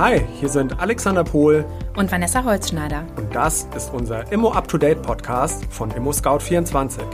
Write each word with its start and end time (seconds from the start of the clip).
Hi, 0.00 0.18
hier 0.40 0.48
sind 0.48 0.80
Alexander 0.80 1.22
Pohl 1.22 1.62
und 1.94 2.10
Vanessa 2.10 2.42
Holzschneider. 2.42 3.06
Und 3.16 3.34
das 3.34 3.68
ist 3.76 3.92
unser 3.92 4.32
Immo 4.32 4.50
Up 4.50 4.66
to 4.66 4.78
Date 4.78 5.02
Podcast 5.02 5.66
von 5.66 5.90
Immo 5.90 6.10
Scout 6.10 6.38
24. 6.38 7.04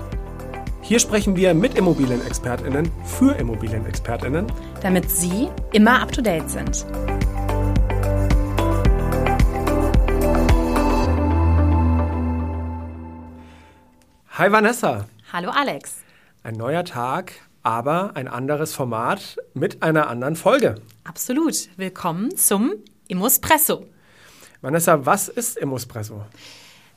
Hier 0.82 1.00
sprechen 1.00 1.34
wir 1.34 1.52
mit 1.52 1.74
Immobilienexpertinnen 1.74 2.92
für 3.04 3.34
Immobilienexpertinnen, 3.34 4.46
damit 4.82 5.10
Sie 5.10 5.48
immer 5.72 6.00
up 6.00 6.12
to 6.12 6.22
date 6.22 6.48
sind. 6.48 6.86
Hi 14.30 14.52
Vanessa. 14.52 15.06
Hallo 15.32 15.50
Alex. 15.50 16.04
Ein 16.44 16.54
neuer 16.54 16.84
Tag, 16.84 17.32
aber 17.66 18.14
ein 18.14 18.28
anderes 18.28 18.72
Format 18.72 19.38
mit 19.52 19.82
einer 19.82 20.06
anderen 20.06 20.36
Folge. 20.36 20.76
Absolut. 21.02 21.68
Willkommen 21.76 22.36
zum 22.36 22.74
Immuspresso. 23.08 23.86
Vanessa, 24.60 25.04
was 25.04 25.26
ist 25.26 25.56
Immuspresso? 25.56 26.24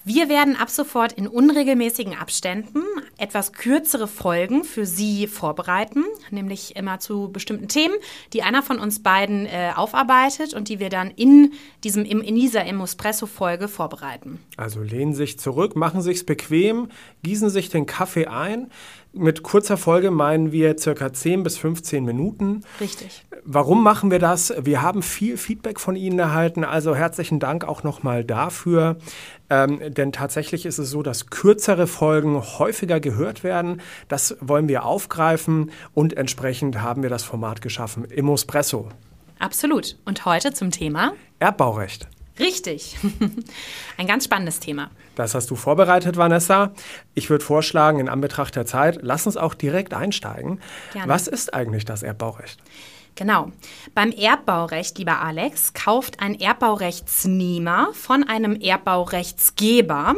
Wir 0.06 0.30
werden 0.30 0.56
ab 0.56 0.70
sofort 0.70 1.12
in 1.12 1.28
unregelmäßigen 1.28 2.16
Abständen 2.16 2.84
etwas 3.18 3.52
kürzere 3.52 4.08
Folgen 4.08 4.64
für 4.64 4.86
Sie 4.86 5.28
vorbereiten, 5.28 6.06
nämlich 6.32 6.76
immer 6.78 7.00
zu 7.00 7.30
bestimmten 7.32 7.68
Themen, 7.68 7.94
die 8.32 8.42
einer 8.42 8.64
von 8.64 8.80
uns 8.80 9.04
beiden 9.04 9.46
äh, 9.46 9.72
aufarbeitet 9.76 10.54
und 10.54 10.70
die 10.70 10.80
wir 10.80 10.90
dann 10.90 11.12
in, 11.12 11.52
diesem, 11.84 12.06
in 12.06 12.36
dieser 12.36 12.66
Immuspresso-Folge 12.66 13.68
vorbereiten. 13.68 14.40
Also 14.56 14.82
lehnen 14.82 15.14
Sie 15.14 15.20
sich 15.20 15.40
zurück, 15.40 15.76
machen 15.76 16.02
Sie 16.02 16.12
es 16.12 16.26
bequem, 16.26 16.88
gießen 17.24 17.50
sich 17.50 17.70
den 17.70 17.86
Kaffee 17.86 18.28
ein. 18.28 18.72
Mit 19.12 19.44
kurzer 19.44 19.76
Folge 19.76 20.12
meinen 20.12 20.52
wir 20.52 20.78
circa 20.78 21.12
10 21.12 21.44
bis 21.44 21.58
15 21.58 22.06
Minuten. 22.06 22.64
Richtig. 22.80 23.26
Warum 23.46 23.84
machen 23.84 24.12
wir 24.12 24.20
das? 24.20 24.54
Wir 24.62 24.82
haben 24.82 25.02
viel 25.02 25.38
Feedback 25.38 25.80
von 25.80 25.96
Ihnen 25.96 26.20
erhalten, 26.20 26.64
also 26.64 26.96
herzlichen 26.96 27.40
Dank 27.40 27.64
auch 27.64 27.84
nochmal 27.84 28.24
dafür. 28.24 28.98
Ähm, 29.50 29.80
denn 29.94 30.12
tatsächlich 30.12 30.66
ist 30.66 30.78
es 30.78 30.90
so, 30.90 31.02
dass 31.02 31.28
kürzere 31.28 31.88
Folgen 31.88 32.40
häufiger 32.40 33.00
gehört 33.00 33.44
werden. 33.44 33.82
Das 34.08 34.38
wollen 34.42 34.68
wir 34.68 34.86
aufgreifen 34.86 35.72
und 35.94 36.16
entsprechend 36.18 36.82
haben 36.82 37.02
wir 37.02 37.10
das 37.10 37.24
Format 37.24 37.62
geschaffen, 37.62 38.06
Immospresso. 38.06 38.90
Absolut. 39.40 39.98
Und 40.06 40.26
heute 40.26 40.54
zum 40.54 40.72
Thema 40.72 41.14
Erbbaurecht. 41.40 42.08
Richtig. 42.40 42.98
Ein 43.98 44.08
ganz 44.08 44.26
spannendes 44.26 44.60
Thema. 44.60 44.92
Das 45.16 45.36
hast 45.36 45.50
du 45.52 45.56
vorbereitet, 45.56 46.16
Vanessa. 46.16 46.72
Ich 47.14 47.30
würde 47.30 47.44
vorschlagen, 47.44 48.00
in 48.00 48.08
Anbetracht 48.08 48.56
der 48.56 48.66
Zeit, 48.66 49.00
lass 49.02 49.26
uns 49.26 49.36
auch 49.36 49.54
direkt 49.54 49.94
einsteigen. 49.94 50.62
Gerne. 50.94 51.10
Was 51.12 51.28
ist 51.28 51.54
eigentlich 51.54 51.84
das 51.84 52.04
Erbbaurecht? 52.04 52.60
Genau. 53.20 53.52
Beim 53.94 54.14
Erbbaurecht, 54.14 54.98
lieber 54.98 55.20
Alex, 55.20 55.74
kauft 55.74 56.22
ein 56.22 56.40
Erbbaurechtsnehmer 56.40 57.90
von 57.92 58.24
einem 58.24 58.56
Erbbaurechtsgeber 58.62 60.16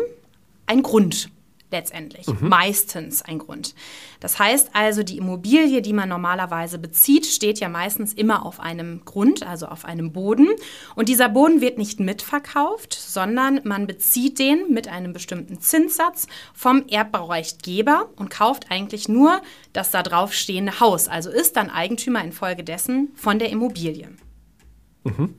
ein 0.68 0.84
Grund 0.84 1.32
letztendlich. 1.72 2.28
Mhm. 2.28 2.50
Meistens 2.50 3.22
ein 3.22 3.40
Grund. 3.40 3.74
Das 4.20 4.38
heißt 4.38 4.72
also, 4.74 5.04
die 5.04 5.18
Immobilie, 5.18 5.82
die 5.82 5.94
man 5.94 6.10
normalerweise 6.10 6.78
bezieht, 6.78 7.26
steht 7.26 7.60
ja 7.60 7.70
meistens 7.70 8.14
immer 8.14 8.46
auf 8.46 8.60
einem 8.60 9.04
Grund, 9.06 9.46
also 9.46 9.68
auf 9.68 9.86
einem 9.86 10.12
Boden. 10.12 10.48
Und 10.96 11.10
dieser 11.10 11.30
Boden 11.30 11.62
wird 11.62 11.78
nicht 11.78 12.00
mitverkauft, 12.00 12.94
sondern 12.94 13.62
man 13.64 13.88
bezieht 13.88 14.40
den 14.40 14.72
mit 14.72 14.88
einem 14.88 15.14
bestimmten 15.14 15.60
Zinssatz 15.60 16.28
vom 16.54 16.86
Erbbaurechtgeber 16.88 18.10
und 18.16 18.30
kauft 18.30 18.68
eigentlich 18.70 19.10
nur 19.10 19.42
das 19.74 19.92
da 19.92 20.04
drauf 20.04 20.34
stehende 20.34 20.80
Haus. 20.80 21.08
Also 21.08 21.30
ist 21.30 21.56
dann 21.56 21.70
Eigentümer 21.70 22.24
infolgedessen 22.24 23.10
von 23.16 23.40
der 23.40 23.50
Immobilie. 23.50 24.10
Mhm. 25.04 25.36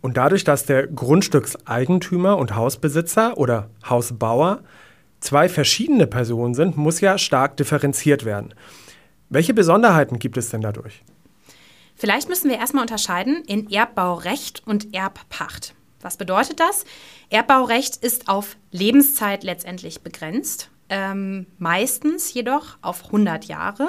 Und 0.00 0.18
dadurch, 0.18 0.44
dass 0.44 0.66
der 0.66 0.86
Grundstückseigentümer 0.86 2.36
und 2.36 2.54
Hausbesitzer 2.54 3.38
oder 3.38 3.70
Hausbauer 3.88 4.62
zwei 5.24 5.48
verschiedene 5.48 6.06
Personen 6.06 6.54
sind, 6.54 6.76
muss 6.76 7.00
ja 7.00 7.18
stark 7.18 7.56
differenziert 7.56 8.24
werden. 8.24 8.54
Welche 9.30 9.54
Besonderheiten 9.54 10.18
gibt 10.18 10.36
es 10.36 10.50
denn 10.50 10.60
dadurch? 10.60 11.02
Vielleicht 11.96 12.28
müssen 12.28 12.50
wir 12.50 12.58
erstmal 12.58 12.82
unterscheiden 12.82 13.42
in 13.46 13.70
Erbbaurecht 13.70 14.62
und 14.66 14.94
Erbpacht. 14.94 15.74
Was 16.00 16.16
bedeutet 16.16 16.60
das? 16.60 16.84
Erbbaurecht 17.30 17.96
ist 17.96 18.28
auf 18.28 18.56
Lebenszeit 18.70 19.42
letztendlich 19.42 20.02
begrenzt, 20.02 20.70
ähm, 20.90 21.46
meistens 21.58 22.34
jedoch 22.34 22.76
auf 22.82 23.06
100 23.06 23.46
Jahre. 23.46 23.88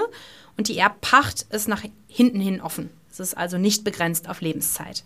Und 0.56 0.70
die 0.70 0.78
Erbpacht 0.78 1.48
ist 1.50 1.68
nach 1.68 1.84
hinten 2.08 2.40
hin 2.40 2.62
offen. 2.62 2.90
Es 3.12 3.20
ist 3.20 3.36
also 3.36 3.58
nicht 3.58 3.84
begrenzt 3.84 4.30
auf 4.30 4.40
Lebenszeit. 4.40 5.04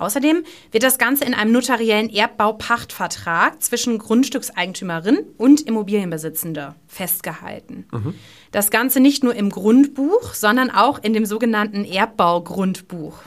Außerdem 0.00 0.44
wird 0.72 0.82
das 0.82 0.96
Ganze 0.96 1.24
in 1.24 1.34
einem 1.34 1.52
notariellen 1.52 2.08
Erbbaupachtvertrag 2.08 3.62
zwischen 3.62 3.98
Grundstückseigentümerin 3.98 5.18
und 5.36 5.60
Immobilienbesitzende 5.60 6.74
festgehalten. 6.86 7.84
Mhm. 7.92 8.14
Das 8.50 8.70
Ganze 8.70 9.00
nicht 9.00 9.22
nur 9.22 9.34
im 9.34 9.50
Grundbuch, 9.50 10.32
sondern 10.32 10.70
auch 10.70 11.02
in 11.02 11.12
dem 11.12 11.26
sogenannten 11.26 11.84
Erbbaugrundbuch. 11.84 13.18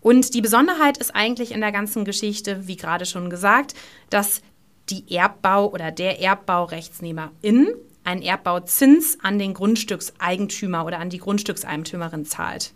Und 0.00 0.34
die 0.34 0.42
Besonderheit 0.42 0.96
ist 0.98 1.16
eigentlich 1.16 1.50
in 1.50 1.60
der 1.60 1.72
ganzen 1.72 2.04
Geschichte, 2.04 2.68
wie 2.68 2.76
gerade 2.76 3.04
schon 3.04 3.28
gesagt, 3.28 3.74
dass 4.08 4.42
die 4.88 5.12
Erbbau- 5.12 5.72
oder 5.72 5.90
der 5.90 6.20
Erbbaurechtsnehmerin 6.20 7.66
einen 8.04 8.22
Erbbauzins 8.22 9.18
an 9.20 9.40
den 9.40 9.54
Grundstückseigentümer 9.54 10.86
oder 10.86 11.00
an 11.00 11.10
die 11.10 11.18
Grundstückseigentümerin 11.18 12.24
zahlt. 12.24 12.72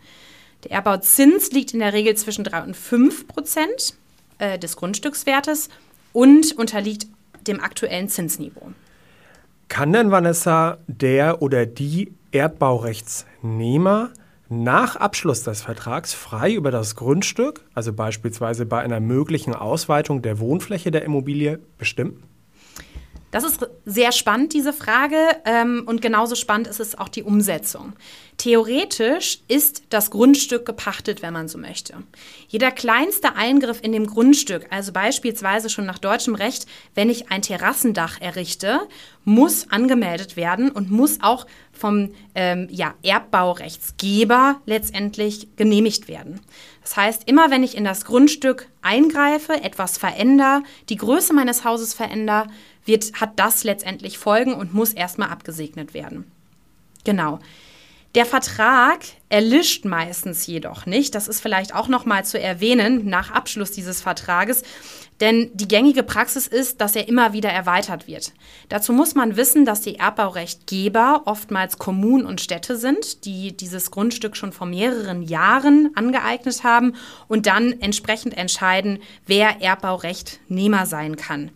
Der 0.65 0.73
Erbauzins 0.73 1.53
liegt 1.53 1.73
in 1.73 1.81
der 1.81 1.93
Regel 1.93 2.17
zwischen 2.17 2.45
3 2.45 2.63
und 2.63 2.77
5 2.77 3.29
Prozent 3.29 3.95
äh, 4.39 4.59
des 4.59 4.77
Grundstückswertes 4.77 5.69
und 6.13 6.57
unterliegt 6.59 7.07
dem 7.47 7.61
aktuellen 7.61 8.09
Zinsniveau. 8.09 8.73
Kann 9.69 9.93
denn, 9.93 10.11
Vanessa, 10.11 10.79
der 10.87 11.43
oder 11.43 11.65
die 11.65 12.13
Erbbaurechtsnehmer 12.33 14.11
nach 14.49 14.97
Abschluss 14.97 15.45
des 15.45 15.63
Vertrags 15.63 16.13
frei 16.13 16.53
über 16.53 16.73
das 16.73 16.97
Grundstück, 16.97 17.65
also 17.73 17.93
beispielsweise 17.93 18.67
bei 18.67 18.81
einer 18.81 18.99
möglichen 18.99 19.55
Ausweitung 19.55 20.23
der 20.23 20.41
Wohnfläche 20.41 20.91
der 20.91 21.05
Immobilie, 21.05 21.61
bestimmen? 21.79 22.23
Das 23.31 23.45
ist 23.45 23.67
sehr 23.85 24.13
spannend, 24.13 24.53
diese 24.53 24.73
Frage. 24.73 25.17
Ähm, 25.45 25.85
und 25.87 26.03
genauso 26.03 26.35
spannend 26.35 26.67
ist 26.67 26.81
es 26.81 26.99
auch 26.99 27.09
die 27.09 27.23
Umsetzung. 27.23 27.93
Theoretisch 28.39 29.41
ist 29.49 29.83
das 29.91 30.11
Grundstück 30.11 30.65
gepachtet, 30.65 31.21
wenn 31.21 31.35
man 31.35 31.47
so 31.47 31.59
möchte. 31.59 31.95
Jeder 32.49 32.71
kleinste 32.71 33.37
Eingriff 33.37 33.81
in 33.83 33.93
dem 33.93 34.07
Grundstück, 34.07 34.67
also 34.71 34.93
beispielsweise 34.93 35.69
schon 35.69 35.85
nach 35.85 35.99
deutschem 35.99 36.35
Recht, 36.35 36.67
wenn 36.95 37.11
ich 37.11 37.31
ein 37.31 37.43
Terrassendach 37.43 38.21
errichte, 38.21 38.81
muss 39.25 39.71
angemeldet 39.71 40.37
werden 40.37 40.71
und 40.71 40.91
muss 40.91 41.19
auch 41.21 41.47
vom 41.73 42.13
ähm, 42.35 42.67
ja, 42.71 42.95
Erbbaurechtsgeber 43.03 44.61
letztendlich 44.65 45.49
genehmigt 45.57 46.09
werden. 46.09 46.41
Das 46.83 46.97
heißt, 46.97 47.29
immer 47.29 47.51
wenn 47.51 47.63
ich 47.63 47.77
in 47.77 47.85
das 47.85 48.07
Grundstück 48.07 48.69
eingreife, 48.81 49.53
etwas 49.63 49.99
verändere, 49.99 50.63
die 50.89 50.97
Größe 50.97 51.35
meines 51.35 51.65
Hauses 51.65 51.93
verändere, 51.93 52.47
wird, 52.91 53.13
hat 53.21 53.39
das 53.39 53.65
letztendlich 53.65 54.19
Folgen 54.19 54.55
und 54.55 54.75
muss 54.75 54.93
erstmal 54.93 55.31
abgesegnet 55.31 55.95
werden. 55.95 56.31
Genau. 57.05 57.39
Der 58.17 58.27
Vertrag 58.27 59.05
erlischt 59.29 59.85
meistens 59.85 60.45
jedoch 60.49 60.85
nicht. 60.85 61.15
Das 61.15 61.29
ist 61.29 61.41
vielleicht 61.41 61.73
auch 61.73 61.87
noch 61.87 62.07
mal 62.07 62.25
zu 62.25 62.41
erwähnen 62.41 63.09
nach 63.09 63.31
Abschluss 63.31 63.71
dieses 63.71 64.03
Vertrages, 64.03 64.65
denn 65.21 65.51
die 65.55 65.69
gängige 65.69 66.03
Praxis 66.03 66.49
ist, 66.49 66.81
dass 66.81 66.97
er 66.97 67.07
immer 67.07 67.33
wieder 67.33 67.51
erweitert 67.51 68.09
wird. 68.09 68.33
Dazu 68.69 68.93
muss 68.93 69.15
man 69.15 69.37
wissen, 69.37 69.65
dass 69.65 69.83
die 69.83 70.01
Erbbaurechtgeber 70.01 71.23
oftmals 71.27 71.79
Kommunen 71.79 72.27
und 72.27 72.41
Städte 72.41 72.77
sind, 72.77 73.25
die 73.27 73.57
dieses 73.57 73.93
Grundstück 73.93 74.37
schon 74.37 74.51
vor 74.51 74.67
mehreren 74.67 75.23
Jahren 75.23 75.91
angeeignet 75.95 76.65
haben 76.65 76.95
und 77.29 77.47
dann 77.47 77.81
entsprechend 77.81 78.37
entscheiden, 78.37 78.99
wer 79.25 79.63
Erbbaurechtnehmer 79.63 80.87
sein 80.87 81.15
kann. 81.15 81.53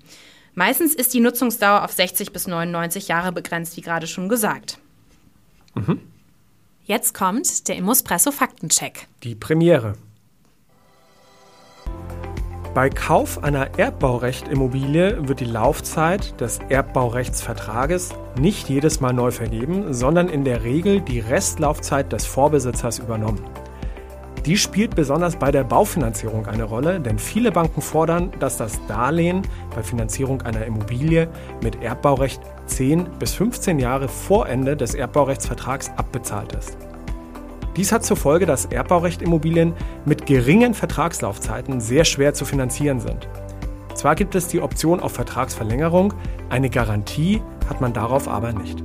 Meistens 0.54 0.94
ist 0.94 1.12
die 1.14 1.20
Nutzungsdauer 1.20 1.84
auf 1.84 1.92
60 1.92 2.32
bis 2.32 2.46
99 2.46 3.08
Jahre 3.08 3.32
begrenzt, 3.32 3.76
wie 3.76 3.80
gerade 3.80 4.06
schon 4.06 4.28
gesagt. 4.28 4.78
Mhm. 5.74 6.00
Jetzt 6.84 7.14
kommt 7.14 7.68
der 7.68 7.76
Immuspresso 7.76 8.30
Faktencheck. 8.30 9.08
Die 9.22 9.34
Premiere. 9.34 9.94
Bei 12.74 12.90
Kauf 12.90 13.42
einer 13.42 13.78
Erbbaurecht-Immobilie 13.78 15.28
wird 15.28 15.40
die 15.40 15.44
Laufzeit 15.44 16.40
des 16.40 16.58
Erbbaurechtsvertrages 16.68 18.10
nicht 18.38 18.68
jedes 18.68 19.00
Mal 19.00 19.12
neu 19.12 19.30
vergeben, 19.30 19.94
sondern 19.94 20.28
in 20.28 20.44
der 20.44 20.64
Regel 20.64 21.00
die 21.00 21.20
Restlaufzeit 21.20 22.12
des 22.12 22.26
Vorbesitzers 22.26 22.98
übernommen. 22.98 23.44
Die 24.46 24.58
spielt 24.58 24.94
besonders 24.94 25.36
bei 25.36 25.50
der 25.50 25.64
Baufinanzierung 25.64 26.46
eine 26.46 26.64
Rolle, 26.64 27.00
denn 27.00 27.18
viele 27.18 27.50
Banken 27.50 27.80
fordern, 27.80 28.30
dass 28.40 28.58
das 28.58 28.78
Darlehen 28.86 29.40
bei 29.74 29.82
Finanzierung 29.82 30.42
einer 30.42 30.66
Immobilie 30.66 31.28
mit 31.62 31.78
Dies 37.74 37.90
hat 37.90 38.04
zur 38.04 38.18
Folge, 38.18 38.44
dass 38.44 38.66
Erbbaurecht-Immobilien 38.66 39.72
mit 40.04 40.26
geringen 40.26 40.74
Vertragslaufzeiten 40.74 41.80
sehr 41.80 42.04
schwer 42.04 42.34
zu 42.34 42.44
finanzieren 42.44 43.00
sind. 43.00 43.26
Zwar 43.94 44.14
gibt 44.14 44.34
es 44.34 44.48
die 44.48 44.60
Option 44.60 45.00
auf 45.00 45.12
Vertragsverlängerung, 45.12 46.12
eine 46.50 46.68
Garantie 46.68 47.40
hat 47.70 47.80
man 47.80 47.94
darauf 47.94 48.28
aber 48.28 48.52
nicht. 48.52 48.84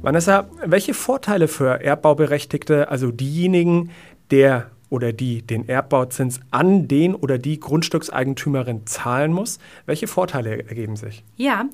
Vanessa, 0.00 0.48
welche 0.64 0.94
Vorteile 0.94 1.46
für 1.46 1.84
Erbbauberechtigte, 1.84 2.88
also 2.88 3.10
diejenigen, 3.10 3.90
der 4.30 4.70
oder 4.88 5.12
die 5.12 5.42
den 5.42 5.68
Erbbauzins 5.68 6.40
an 6.50 6.88
den 6.88 7.14
oder 7.14 7.38
die 7.38 7.60
Grundstückseigentümerin 7.60 8.86
zahlen 8.86 9.32
muss, 9.32 9.58
welche 9.86 10.08
Vorteile 10.08 10.66
ergeben 10.68 10.96
sich? 10.96 11.24
Ja, 11.36 11.66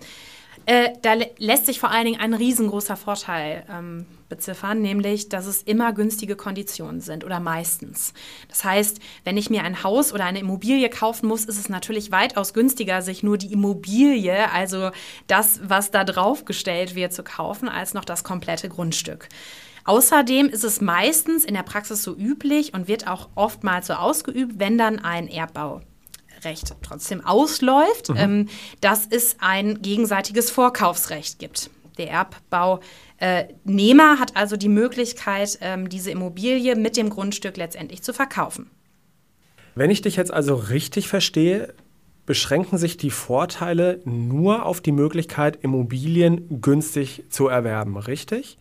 äh, 0.66 0.90
da 1.00 1.14
lässt 1.38 1.66
sich 1.66 1.78
vor 1.78 1.92
allen 1.92 2.06
Dingen 2.06 2.20
ein 2.20 2.34
riesengroßer 2.34 2.96
Vorteil 2.96 3.64
ähm, 3.70 4.04
beziffern, 4.28 4.82
nämlich, 4.82 5.28
dass 5.28 5.46
es 5.46 5.62
immer 5.62 5.92
günstige 5.92 6.34
Konditionen 6.34 7.00
sind 7.00 7.24
oder 7.24 7.38
meistens. 7.38 8.12
Das 8.48 8.64
heißt, 8.64 8.98
wenn 9.22 9.36
ich 9.36 9.48
mir 9.48 9.62
ein 9.62 9.84
Haus 9.84 10.12
oder 10.12 10.24
eine 10.24 10.40
Immobilie 10.40 10.90
kaufen 10.90 11.28
muss, 11.28 11.44
ist 11.44 11.58
es 11.58 11.68
natürlich 11.68 12.10
weitaus 12.10 12.52
günstiger, 12.52 13.00
sich 13.00 13.22
nur 13.22 13.38
die 13.38 13.52
Immobilie, 13.52 14.50
also 14.52 14.90
das, 15.28 15.60
was 15.62 15.92
da 15.92 16.02
draufgestellt 16.02 16.96
wird, 16.96 17.12
zu 17.12 17.22
kaufen, 17.22 17.68
als 17.68 17.94
noch 17.94 18.04
das 18.04 18.24
komplette 18.24 18.68
Grundstück. 18.68 19.28
Außerdem 19.86 20.48
ist 20.48 20.64
es 20.64 20.80
meistens 20.80 21.44
in 21.44 21.54
der 21.54 21.62
Praxis 21.62 22.02
so 22.02 22.14
üblich 22.14 22.74
und 22.74 22.88
wird 22.88 23.06
auch 23.06 23.28
oftmals 23.36 23.86
so 23.86 23.94
ausgeübt, 23.94 24.58
wenn 24.58 24.76
dann 24.76 24.98
ein 24.98 25.28
Erbbau 25.28 25.80
Recht 26.44 26.74
trotzdem 26.82 27.24
ausläuft, 27.24 28.10
mhm. 28.10 28.16
ähm, 28.16 28.48
dass 28.80 29.06
es 29.08 29.36
ein 29.40 29.80
gegenseitiges 29.80 30.50
Vorkaufsrecht 30.50 31.38
gibt. 31.38 31.70
Der 31.96 32.10
Erbbaunehmer 32.10 34.14
äh, 34.14 34.18
hat 34.18 34.36
also 34.36 34.56
die 34.56 34.68
Möglichkeit, 34.68 35.58
ähm, 35.62 35.88
diese 35.88 36.10
Immobilie 36.10 36.76
mit 36.76 36.98
dem 36.98 37.08
Grundstück 37.08 37.56
letztendlich 37.56 38.02
zu 38.02 38.12
verkaufen. 38.12 38.70
Wenn 39.74 39.90
ich 39.90 40.02
dich 40.02 40.16
jetzt 40.16 40.32
also 40.32 40.54
richtig 40.54 41.08
verstehe, 41.08 41.74
beschränken 42.26 42.76
sich 42.76 42.96
die 42.96 43.10
Vorteile 43.10 44.00
nur 44.04 44.66
auf 44.66 44.80
die 44.80 44.92
Möglichkeit, 44.92 45.56
Immobilien 45.62 46.60
günstig 46.60 47.24
zu 47.30 47.48
erwerben, 47.48 47.96
richtig? 47.96 48.58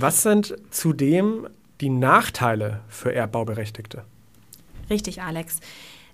Was 0.00 0.22
sind 0.22 0.54
zudem 0.70 1.48
die 1.80 1.88
Nachteile 1.88 2.82
für 2.88 3.12
Erbbauberechtigte? 3.12 4.04
Richtig, 4.88 5.22
Alex. 5.22 5.58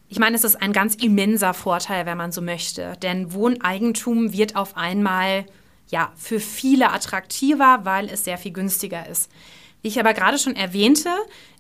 Ich 0.09 0.19
meine, 0.19 0.37
es 0.37 0.45
ist 0.45 0.57
ein 0.57 0.73
ganz 0.73 0.95
immenser 0.95 1.53
Vorteil, 1.53 2.07
wenn 2.07 2.17
man 2.17 2.33
so 2.33 2.41
möchte. 2.41 2.95
Denn 3.03 3.35
Wohneigentum 3.35 4.33
wird 4.33 4.57
auf 4.57 4.79
einmal 4.79 5.45
ja, 5.91 6.15
für 6.17 6.41
viele 6.41 6.93
attraktiver, 6.93 7.81
weil 7.83 8.09
es 8.09 8.25
sehr 8.25 8.39
viel 8.39 8.53
günstiger 8.53 9.07
ist. 9.07 9.31
Wie 9.83 9.89
ich 9.89 10.01
aber 10.01 10.15
gerade 10.15 10.39
schon 10.39 10.57
erwähnte, 10.57 11.11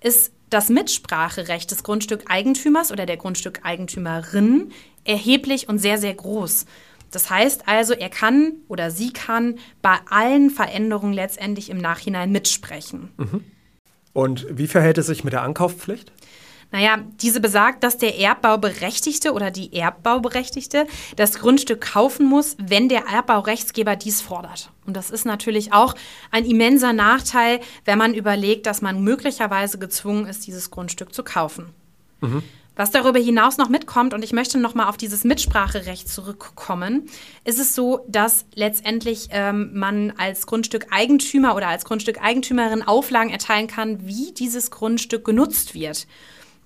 ist 0.00 0.32
das 0.48 0.70
Mitspracherecht 0.70 1.70
des 1.70 1.82
Grundstückeigentümers 1.82 2.90
oder 2.90 3.04
der 3.04 3.18
Grundstückeigentümerin 3.18 4.72
erheblich 5.04 5.68
und 5.68 5.78
sehr, 5.78 5.98
sehr 5.98 6.14
groß. 6.14 6.64
Das 7.14 7.30
heißt 7.30 7.68
also, 7.68 7.94
er 7.94 8.10
kann 8.10 8.54
oder 8.68 8.90
sie 8.90 9.12
kann 9.12 9.58
bei 9.82 9.98
allen 10.08 10.50
Veränderungen 10.50 11.12
letztendlich 11.12 11.70
im 11.70 11.78
Nachhinein 11.78 12.32
mitsprechen. 12.32 13.10
Mhm. 13.16 13.44
Und 14.12 14.46
wie 14.50 14.66
verhält 14.66 14.98
es 14.98 15.06
sich 15.06 15.24
mit 15.24 15.32
der 15.32 15.42
Ankauffpflicht? 15.42 16.12
Naja, 16.74 16.98
diese 17.20 17.40
besagt, 17.40 17.84
dass 17.84 17.98
der 17.98 18.18
Erbbauberechtigte 18.18 19.32
oder 19.32 19.52
die 19.52 19.72
Erbbauberechtigte 19.72 20.88
das 21.14 21.38
Grundstück 21.38 21.80
kaufen 21.80 22.26
muss, 22.26 22.56
wenn 22.58 22.88
der 22.88 23.04
Erbbaurechtsgeber 23.06 23.94
dies 23.94 24.20
fordert. 24.20 24.72
Und 24.84 24.96
das 24.96 25.10
ist 25.10 25.24
natürlich 25.24 25.72
auch 25.72 25.94
ein 26.32 26.44
immenser 26.44 26.92
Nachteil, 26.92 27.60
wenn 27.84 27.96
man 27.96 28.12
überlegt, 28.12 28.66
dass 28.66 28.82
man 28.82 29.04
möglicherweise 29.04 29.78
gezwungen 29.78 30.26
ist, 30.26 30.48
dieses 30.48 30.72
Grundstück 30.72 31.14
zu 31.14 31.22
kaufen. 31.22 31.70
Mhm. 32.20 32.42
Was 32.76 32.90
darüber 32.90 33.20
hinaus 33.20 33.56
noch 33.56 33.68
mitkommt, 33.68 34.14
und 34.14 34.24
ich 34.24 34.32
möchte 34.32 34.58
noch 34.58 34.74
mal 34.74 34.88
auf 34.88 34.96
dieses 34.96 35.22
Mitspracherecht 35.22 36.08
zurückkommen, 36.08 37.08
ist 37.44 37.60
es 37.60 37.74
so, 37.74 38.04
dass 38.08 38.46
letztendlich 38.54 39.28
ähm, 39.30 39.70
man 39.74 40.12
als 40.16 40.46
Grundstückeigentümer 40.46 41.54
oder 41.54 41.68
als 41.68 41.84
Grundstückeigentümerin 41.84 42.82
Auflagen 42.82 43.30
erteilen 43.30 43.68
kann, 43.68 44.06
wie 44.06 44.32
dieses 44.32 44.72
Grundstück 44.72 45.24
genutzt 45.24 45.74
wird. 45.74 46.08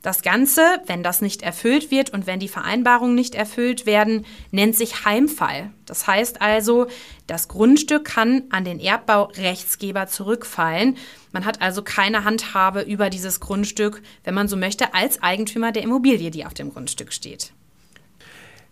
Das 0.02 0.22
Ganze, 0.22 0.62
wenn 0.86 1.02
das 1.02 1.20
nicht 1.20 1.42
erfüllt 1.42 1.90
wird 1.90 2.10
und 2.10 2.26
wenn 2.28 2.38
die 2.38 2.48
Vereinbarungen 2.48 3.16
nicht 3.16 3.34
erfüllt 3.34 3.84
werden, 3.84 4.24
nennt 4.52 4.76
sich 4.76 5.04
Heimfall. 5.04 5.70
Das 5.86 6.06
heißt 6.06 6.40
also, 6.40 6.86
das 7.26 7.48
Grundstück 7.48 8.04
kann 8.04 8.44
an 8.50 8.64
den 8.64 8.78
Erbbaurechtsgeber 8.78 10.06
zurückfallen. 10.06 10.96
Man 11.32 11.44
hat 11.44 11.60
also 11.62 11.82
keine 11.82 12.24
Handhabe 12.24 12.82
über 12.82 13.10
dieses 13.10 13.40
Grundstück, 13.40 14.00
wenn 14.22 14.34
man 14.34 14.46
so 14.46 14.56
möchte, 14.56 14.94
als 14.94 15.20
Eigentümer 15.20 15.72
der 15.72 15.82
Immobilie, 15.82 16.30
die 16.30 16.46
auf 16.46 16.54
dem 16.54 16.72
Grundstück 16.72 17.12
steht. 17.12 17.52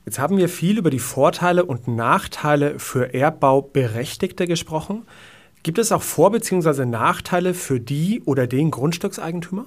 Jetzt 0.05 0.21
haben 0.21 0.37
wir 0.37 0.49
viel 0.49 0.79
über 0.79 0.91
die 0.91 1.01
Vorteile 1.01 1.65
und 1.65 1.89
Nachteile 1.89 2.79
für 2.79 3.13
Erbbauberechtigte 3.13 4.47
gesprochen. 4.47 5.03
Gibt 5.65 5.79
es 5.79 5.91
auch 5.91 6.03
Vor- 6.03 6.31
bzw. 6.31 6.87
Nachteile 6.87 7.53
für 7.53 7.81
die 7.81 8.23
oder 8.25 8.47
den 8.47 8.71
Grundstückseigentümer? 8.71 9.67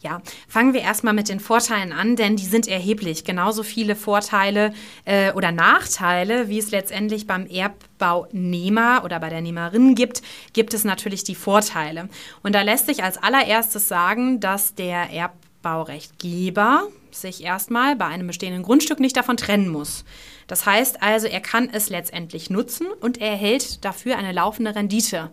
Ja, 0.00 0.22
fangen 0.48 0.74
wir 0.74 0.80
erstmal 0.80 1.14
mit 1.14 1.28
den 1.28 1.40
Vorteilen 1.40 1.92
an, 1.92 2.16
denn 2.16 2.36
die 2.36 2.44
sind 2.44 2.68
erheblich. 2.68 3.24
Genauso 3.24 3.62
viele 3.62 3.96
Vorteile 3.96 4.72
äh, 5.04 5.32
oder 5.32 5.50
Nachteile, 5.50 6.48
wie 6.48 6.58
es 6.58 6.70
letztendlich 6.70 7.26
beim 7.26 7.46
Erbbaunehmer 7.46 9.02
oder 9.04 9.18
bei 9.18 9.28
der 9.28 9.40
Nehmerin 9.40 9.94
gibt, 9.94 10.22
gibt 10.52 10.72
es 10.74 10.84
natürlich 10.84 11.24
die 11.24 11.34
Vorteile. 11.34 12.08
Und 12.42 12.54
da 12.54 12.62
lässt 12.62 12.86
sich 12.86 13.02
als 13.02 13.18
allererstes 13.18 13.88
sagen, 13.88 14.40
dass 14.40 14.74
der 14.74 15.10
Erbbaurechtgeber 15.10 16.88
sich 17.10 17.42
erstmal 17.42 17.96
bei 17.96 18.06
einem 18.06 18.26
bestehenden 18.26 18.62
Grundstück 18.62 19.00
nicht 19.00 19.16
davon 19.16 19.36
trennen 19.36 19.68
muss. 19.68 20.04
Das 20.46 20.64
heißt 20.64 21.02
also, 21.02 21.26
er 21.26 21.40
kann 21.40 21.68
es 21.72 21.90
letztendlich 21.90 22.50
nutzen 22.50 22.86
und 23.00 23.20
er 23.20 23.30
erhält 23.30 23.84
dafür 23.84 24.16
eine 24.16 24.32
laufende 24.32 24.74
Rendite 24.74 25.30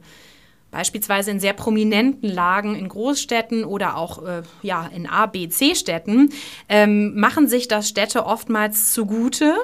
beispielsweise 0.76 1.32
in 1.32 1.40
sehr 1.40 1.54
prominenten 1.54 2.30
Lagen 2.30 2.76
in 2.76 2.90
Großstädten 2.90 3.64
oder 3.64 3.96
auch 3.96 4.22
äh, 4.22 4.42
ja, 4.62 4.90
in 4.94 5.08
A, 5.08 5.26
B, 5.26 5.48
C-Städten, 5.48 6.34
ähm, 6.68 7.18
machen 7.18 7.48
sich 7.48 7.70
das 7.70 7.88
Städte 7.88 8.26
oftmals 8.26 8.92
zugute, 8.92 9.56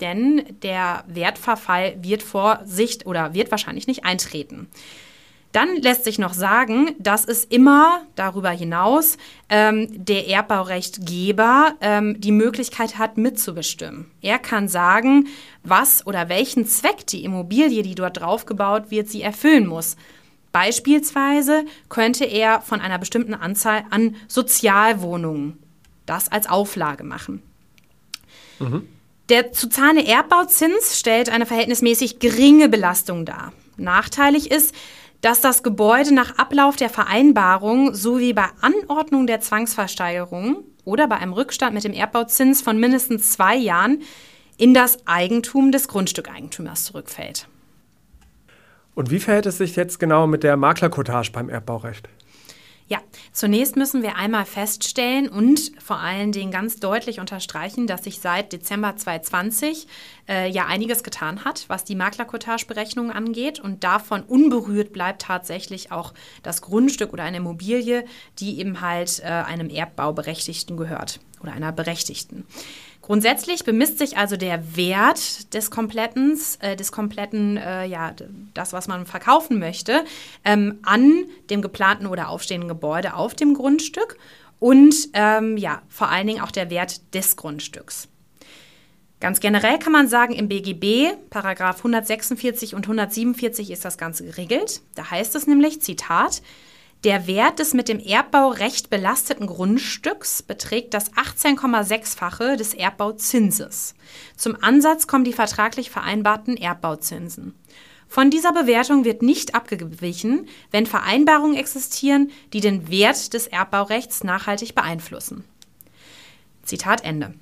denn 0.00 0.44
der 0.62 1.02
Wertverfall 1.08 1.96
wird 2.02 2.22
vor 2.22 2.60
Sicht 2.64 3.04
oder 3.04 3.34
wird 3.34 3.50
wahrscheinlich 3.50 3.88
nicht 3.88 4.04
eintreten. 4.04 4.68
Dann 5.50 5.78
lässt 5.78 6.04
sich 6.04 6.20
noch 6.20 6.34
sagen, 6.34 6.94
dass 7.00 7.24
es 7.24 7.44
immer 7.44 8.02
darüber 8.14 8.50
hinaus 8.50 9.18
ähm, 9.48 9.88
der 9.90 10.28
Erbbaurechtgeber 10.28 11.74
ähm, 11.80 12.20
die 12.20 12.30
Möglichkeit 12.30 12.96
hat, 12.96 13.18
mitzubestimmen. 13.18 14.08
Er 14.20 14.38
kann 14.38 14.68
sagen, 14.68 15.26
was 15.64 16.06
oder 16.06 16.28
welchen 16.28 16.64
Zweck 16.64 17.08
die 17.08 17.24
Immobilie, 17.24 17.82
die 17.82 17.96
dort 17.96 18.20
draufgebaut 18.20 18.92
wird, 18.92 19.08
sie 19.08 19.22
erfüllen 19.22 19.66
muss. 19.66 19.96
Beispielsweise 20.52 21.64
könnte 21.88 22.24
er 22.24 22.60
von 22.60 22.80
einer 22.80 22.98
bestimmten 22.98 23.34
Anzahl 23.34 23.84
an 23.90 24.16
Sozialwohnungen 24.26 25.58
das 26.06 26.30
als 26.30 26.48
Auflage 26.48 27.04
machen. 27.04 27.42
Mhm. 28.58 28.88
Der 29.28 29.52
zu 29.52 29.68
zahlende 29.68 30.06
Erbbauzins 30.06 30.98
stellt 30.98 31.30
eine 31.30 31.46
verhältnismäßig 31.46 32.18
geringe 32.18 32.68
Belastung 32.68 33.24
dar. 33.24 33.52
Nachteilig 33.76 34.50
ist, 34.50 34.74
dass 35.20 35.40
das 35.40 35.62
Gebäude 35.62 36.12
nach 36.12 36.36
Ablauf 36.38 36.76
der 36.76 36.90
Vereinbarung 36.90 37.94
sowie 37.94 38.32
bei 38.32 38.46
Anordnung 38.60 39.26
der 39.26 39.40
Zwangsversteigerung 39.40 40.64
oder 40.84 41.06
bei 41.06 41.16
einem 41.18 41.32
Rückstand 41.32 41.74
mit 41.74 41.84
dem 41.84 41.92
Erbbauzins 41.92 42.62
von 42.62 42.78
mindestens 42.78 43.32
zwei 43.32 43.54
Jahren 43.54 44.02
in 44.56 44.74
das 44.74 45.06
Eigentum 45.06 45.70
des 45.72 45.88
Grundstückeigentümers 45.88 46.86
zurückfällt. 46.86 47.46
Und 48.94 49.10
wie 49.10 49.20
verhält 49.20 49.46
es 49.46 49.58
sich 49.58 49.76
jetzt 49.76 49.98
genau 49.98 50.26
mit 50.26 50.42
der 50.42 50.56
Maklerkotage 50.56 51.30
beim 51.32 51.48
Erbbaurecht? 51.48 52.08
Ja, 52.90 52.98
zunächst 53.30 53.76
müssen 53.76 54.02
wir 54.02 54.16
einmal 54.16 54.44
feststellen 54.44 55.28
und 55.28 55.70
vor 55.80 56.00
allen 56.00 56.32
Dingen 56.32 56.50
ganz 56.50 56.80
deutlich 56.80 57.20
unterstreichen, 57.20 57.86
dass 57.86 58.02
sich 58.02 58.18
seit 58.18 58.52
Dezember 58.52 58.96
2020 58.96 59.86
äh, 60.28 60.50
ja 60.50 60.66
einiges 60.66 61.04
getan 61.04 61.44
hat, 61.44 61.66
was 61.68 61.84
die 61.84 61.94
Maklerkotageberechnung 61.94 63.12
angeht. 63.12 63.60
Und 63.60 63.84
davon 63.84 64.22
unberührt 64.22 64.92
bleibt 64.92 65.22
tatsächlich 65.22 65.92
auch 65.92 66.12
das 66.42 66.62
Grundstück 66.62 67.12
oder 67.12 67.22
eine 67.22 67.36
Immobilie, 67.36 68.04
die 68.40 68.58
eben 68.58 68.80
halt 68.80 69.20
äh, 69.20 69.28
einem 69.28 69.70
Erbbauberechtigten 69.70 70.76
gehört 70.76 71.20
oder 71.40 71.52
einer 71.52 71.70
Berechtigten. 71.70 72.44
Grundsätzlich 73.10 73.64
bemisst 73.64 73.98
sich 73.98 74.18
also 74.18 74.36
der 74.36 74.76
Wert 74.76 75.52
des 75.52 75.72
kompletten, 75.72 76.38
äh, 76.60 76.76
des 76.76 76.92
kompletten, 76.92 77.56
äh, 77.56 77.84
ja, 77.84 78.14
das, 78.54 78.72
was 78.72 78.86
man 78.86 79.04
verkaufen 79.04 79.58
möchte, 79.58 80.04
ähm, 80.44 80.78
an 80.84 81.24
dem 81.50 81.60
geplanten 81.60 82.06
oder 82.06 82.28
aufstehenden 82.28 82.68
Gebäude 82.68 83.14
auf 83.14 83.34
dem 83.34 83.54
Grundstück 83.54 84.16
und 84.60 84.94
ähm, 85.14 85.56
ja, 85.56 85.82
vor 85.88 86.08
allen 86.08 86.28
Dingen 86.28 86.40
auch 86.40 86.52
der 86.52 86.70
Wert 86.70 87.12
des 87.12 87.34
Grundstücks. 87.34 88.06
Ganz 89.18 89.40
generell 89.40 89.80
kann 89.80 89.92
man 89.92 90.06
sagen, 90.06 90.32
im 90.32 90.46
BGB, 90.46 91.16
Paragraph 91.30 91.78
146 91.78 92.76
und 92.76 92.84
147 92.84 93.72
ist 93.72 93.84
das 93.84 93.98
Ganze 93.98 94.24
geregelt. 94.24 94.82
Da 94.94 95.10
heißt 95.10 95.34
es 95.34 95.48
nämlich, 95.48 95.82
Zitat, 95.82 96.42
Der 97.02 97.26
Wert 97.26 97.58
des 97.60 97.72
mit 97.72 97.88
dem 97.88 97.98
Erbbaurecht 97.98 98.90
belasteten 98.90 99.46
Grundstücks 99.46 100.42
beträgt 100.42 100.92
das 100.92 101.10
18,6-fache 101.12 102.56
des 102.56 102.74
Erbbauzinses. 102.74 103.94
Zum 104.36 104.62
Ansatz 104.62 105.06
kommen 105.06 105.24
die 105.24 105.32
vertraglich 105.32 105.90
vereinbarten 105.90 106.58
Erbbauzinsen. 106.58 107.54
Von 108.06 108.28
dieser 108.28 108.52
Bewertung 108.52 109.06
wird 109.06 109.22
nicht 109.22 109.54
abgewichen, 109.54 110.46
wenn 110.72 110.84
Vereinbarungen 110.84 111.56
existieren, 111.56 112.30
die 112.52 112.60
den 112.60 112.90
Wert 112.90 113.32
des 113.32 113.46
Erbbaurechts 113.46 114.22
nachhaltig 114.22 114.74
beeinflussen. 114.74 115.44
Zitat 116.64 117.02
Ende. 117.02 117.32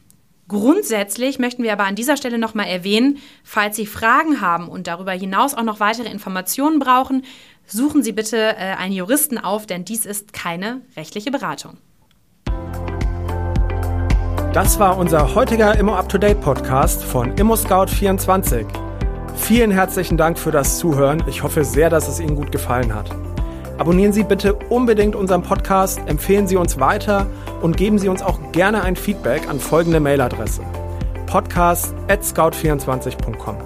Grundsätzlich 0.49 1.39
möchten 1.39 1.63
wir 1.63 1.75
aber 1.75 1.85
an 1.85 1.95
dieser 1.95 2.17
Stelle 2.17 2.39
nochmal 2.39 2.69
erwähnen, 2.69 3.19
falls 3.45 3.77
Sie 3.77 3.85
Fragen 3.85 4.41
haben 4.41 4.69
und 4.69 4.87
darüber 4.87 5.13
hinaus 5.13 5.53
auch 5.53 5.63
noch 5.63 5.79
weitere 5.79 6.11
Informationen 6.11 6.79
brauchen, 6.79 7.23
suchen 7.67 8.03
Sie 8.03 8.13
bitte 8.13 8.39
äh, 8.39 8.75
einen 8.79 8.95
Juristen 8.95 9.37
auf, 9.37 9.67
denn 9.67 9.85
dies 9.85 10.07
ist 10.07 10.33
keine 10.33 10.81
rechtliche 10.97 11.31
Beratung. 11.31 11.77
Das 14.55 14.79
war 14.79 14.97
unser 14.97 15.35
heutiger 15.35 15.79
Immo 15.79 15.95
Up 15.95 16.09
to 16.09 16.17
Date 16.17 16.41
Podcast 16.41 17.05
von 17.05 17.37
Immo 17.37 17.55
Scout 17.55 17.89
24. 17.89 18.67
Vielen 19.37 19.71
herzlichen 19.71 20.17
Dank 20.17 20.39
für 20.39 20.51
das 20.51 20.79
Zuhören. 20.79 21.23
Ich 21.29 21.43
hoffe 21.43 21.63
sehr, 21.63 21.91
dass 21.91 22.09
es 22.09 22.21
Ihnen 22.21 22.35
gut 22.35 22.51
gefallen 22.51 22.95
hat. 22.95 23.11
Abonnieren 23.79 24.13
Sie 24.13 24.25
bitte 24.25 24.55
unbedingt 24.55 25.17
unseren 25.17 25.43
Podcast, 25.43 26.01
empfehlen 26.07 26.49
Sie 26.49 26.57
uns 26.57 26.81
weiter 26.81 27.27
und 27.63 27.77
geben 27.77 27.99
Sie 27.99 28.09
uns 28.09 28.23
auch 28.23 28.41
gerne 28.53 28.83
ein 28.83 28.97
Feedback 28.97 29.49
an 29.49 29.61
folgende 29.61 30.01
Mailadresse: 30.01 30.63
podcast@scout24.com. 31.27 33.57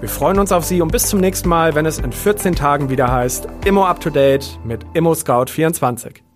Wir 0.00 0.08
freuen 0.08 0.38
uns 0.38 0.50
auf 0.50 0.64
Sie 0.64 0.80
und 0.80 0.90
bis 0.90 1.06
zum 1.06 1.20
nächsten 1.20 1.48
Mal, 1.48 1.74
wenn 1.74 1.86
es 1.86 1.98
in 1.98 2.10
14 2.10 2.54
Tagen 2.54 2.88
wieder 2.90 3.12
heißt 3.12 3.46
Immo 3.64 3.84
Up 3.84 4.00
to 4.00 4.10
Date 4.10 4.58
mit 4.64 4.84
Immo 4.94 5.14
Scout 5.14 5.50
24. 5.50 6.29